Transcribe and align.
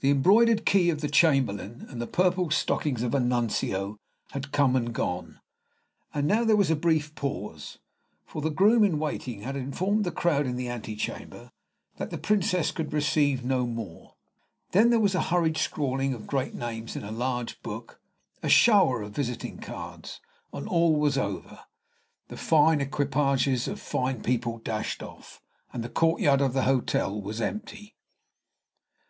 The 0.00 0.08
embroidered 0.08 0.64
key 0.64 0.88
of 0.88 1.02
the 1.02 1.10
Chamberlain 1.10 1.84
and 1.90 2.00
the 2.00 2.06
purple 2.06 2.50
stockings 2.50 3.02
of 3.02 3.14
a 3.14 3.20
Nuncio 3.20 3.98
had 4.30 4.52
come 4.52 4.74
and 4.74 4.90
gone; 4.90 5.38
and 6.14 6.26
now 6.26 6.44
there 6.44 6.56
was 6.56 6.70
a 6.70 6.74
Brief 6.74 7.14
pause, 7.14 7.78
for 8.24 8.40
the 8.40 8.48
groom 8.48 8.82
in 8.84 8.98
waiting 8.98 9.42
had 9.42 9.56
informed 9.56 10.04
the 10.04 10.12
crowd 10.12 10.46
in 10.46 10.56
the 10.56 10.70
antechamber 10.70 11.50
that 11.98 12.08
the 12.08 12.16
Princess 12.16 12.70
could 12.72 12.94
receive 12.94 13.44
no 13.44 13.66
more. 13.66 14.14
Then 14.72 14.88
there 14.88 14.98
was 14.98 15.14
a 15.14 15.24
hurried 15.24 15.58
scrawling 15.58 16.14
of 16.14 16.26
great 16.26 16.54
names 16.54 16.96
in 16.96 17.04
a 17.04 17.12
large 17.12 17.60
book, 17.60 18.00
a 18.42 18.48
shower 18.48 19.02
of 19.02 19.12
visiting 19.14 19.58
cards, 19.58 20.22
and 20.54 20.66
all 20.66 20.96
was 20.98 21.18
over; 21.18 21.58
the 22.28 22.38
fine 22.38 22.80
equipages 22.80 23.68
of 23.68 23.78
fine 23.78 24.22
people 24.22 24.56
dashed 24.56 25.02
off, 25.02 25.42
and 25.70 25.84
the 25.84 25.90
courtyard 25.90 26.40
of 26.40 26.54
the 26.54 26.62
hotel 26.62 27.20
was 27.20 27.42
empty. 27.42 27.94